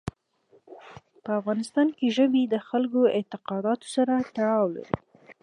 په 1.23 1.31
افغانستان 1.39 1.87
کې 1.97 2.13
ژبې 2.17 2.43
د 2.47 2.55
خلکو 2.67 3.01
اعتقاداتو 3.17 3.85
سره 3.95 4.13
تړاو 4.35 4.65
لري. 4.75 4.95